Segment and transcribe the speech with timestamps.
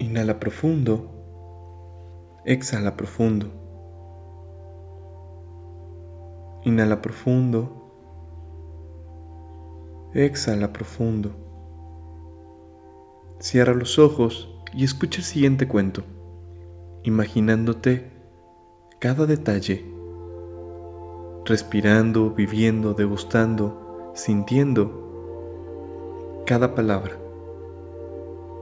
[0.00, 1.10] Inhala profundo.
[2.46, 3.48] Exhala profundo.
[6.64, 7.68] Inhala profundo.
[10.14, 11.32] Exhala profundo.
[13.40, 16.02] Cierra los ojos y escucha el siguiente cuento,
[17.02, 18.10] imaginándote
[19.00, 19.84] cada detalle,
[21.44, 27.18] respirando, viviendo, degustando, sintiendo cada palabra.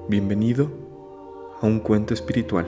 [0.09, 0.88] Bienvenido
[1.61, 2.67] a un cuento espiritual.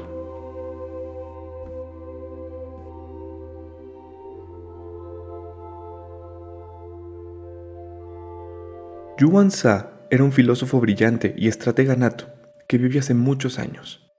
[9.18, 12.26] Yuan Sa era un filósofo brillante y estratega nato
[12.66, 14.10] que vivió hace muchos años.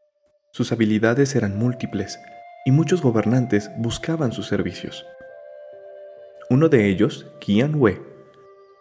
[0.52, 2.20] Sus habilidades eran múltiples
[2.65, 5.05] y muchos gobernantes buscaban sus servicios.
[6.49, 7.99] Uno de ellos, Qian Wei,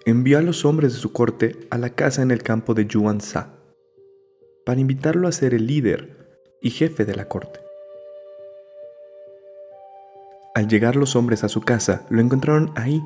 [0.04, 3.20] envió a los hombres de su corte a la casa en el campo de Yuan
[3.20, 3.59] Sa
[4.64, 6.16] para invitarlo a ser el líder
[6.60, 7.60] y jefe de la corte.
[10.54, 13.02] Al llegar los hombres a su casa, lo encontraron ahí,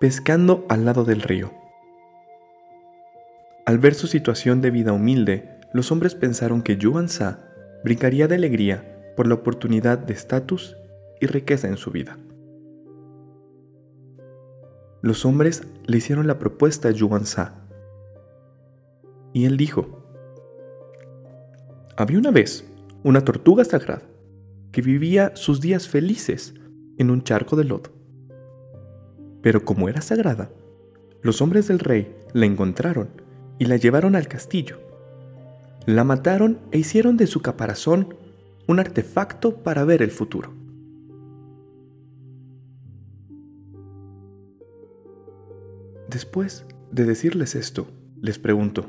[0.00, 1.52] pescando al lado del río.
[3.66, 7.44] Al ver su situación de vida humilde, los hombres pensaron que Yuan Sa
[7.84, 10.76] brincaría de alegría por la oportunidad de estatus
[11.20, 12.18] y riqueza en su vida.
[15.02, 17.54] Los hombres le hicieron la propuesta a Yuan Sa.
[19.32, 19.97] Y él dijo,
[21.98, 22.64] había una vez
[23.02, 24.02] una tortuga sagrada
[24.70, 26.54] que vivía sus días felices
[26.96, 27.90] en un charco de lodo.
[29.42, 30.48] Pero como era sagrada,
[31.22, 33.08] los hombres del rey la encontraron
[33.58, 34.78] y la llevaron al castillo.
[35.86, 38.14] La mataron e hicieron de su caparazón
[38.68, 40.52] un artefacto para ver el futuro.
[46.08, 47.88] Después de decirles esto,
[48.20, 48.86] les pregunto,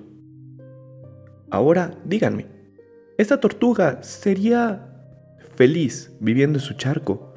[1.49, 2.58] ahora díganme,
[3.19, 4.87] ¿esta tortuga sería
[5.55, 7.33] feliz viviendo en su charco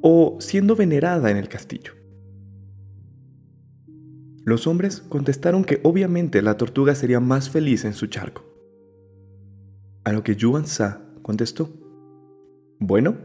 [0.00, 1.92] o siendo venerada en el castillo?
[4.46, 8.46] Los hombres contestaron que obviamente la tortuga sería más feliz en su charco.
[10.04, 11.68] A lo que Yuan Sa contestó,
[12.78, 13.18] bueno,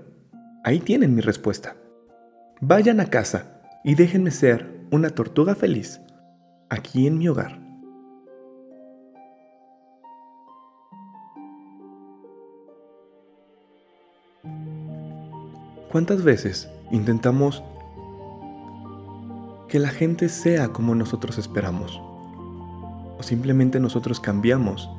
[0.65, 1.77] ahí tienen mi respuesta.
[2.59, 6.01] Vayan a casa y déjenme ser una tortuga feliz
[6.69, 7.60] aquí en mi hogar.
[15.91, 17.63] ¿Cuántas veces intentamos
[19.71, 22.01] que la gente sea como nosotros esperamos.
[23.17, 24.89] O simplemente nosotros cambiamos,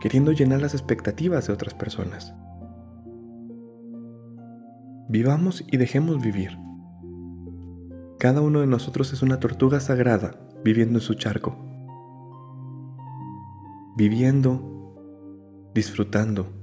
[0.00, 2.32] queriendo llenar las expectativas de otras personas.
[5.10, 6.58] Vivamos y dejemos vivir.
[8.18, 11.54] Cada uno de nosotros es una tortuga sagrada viviendo en su charco.
[13.98, 16.55] Viviendo, disfrutando.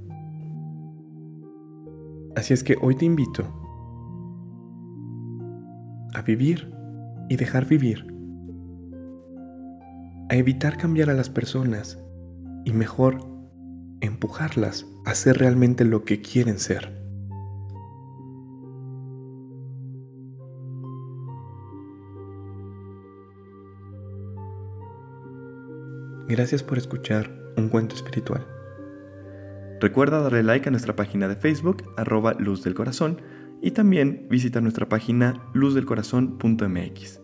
[2.36, 3.44] Así es que hoy te invito
[6.14, 6.74] a vivir
[7.30, 8.08] y dejar vivir.
[10.30, 12.00] A evitar cambiar a las personas
[12.66, 13.20] y mejor
[14.02, 17.04] empujarlas a ser realmente lo que quieren ser.
[26.28, 28.44] Gracias por escuchar un cuento espiritual.
[29.84, 33.22] Recuerda darle like a nuestra página de Facebook, arroba Luz del Corazón,
[33.62, 37.20] y también visita nuestra página luzdelcorazon.mx.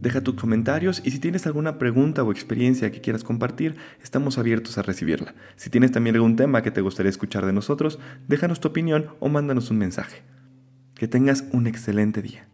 [0.00, 4.76] Deja tus comentarios y si tienes alguna pregunta o experiencia que quieras compartir, estamos abiertos
[4.76, 5.36] a recibirla.
[5.54, 9.28] Si tienes también algún tema que te gustaría escuchar de nosotros, déjanos tu opinión o
[9.28, 10.22] mándanos un mensaje.
[10.96, 12.47] Que tengas un excelente día.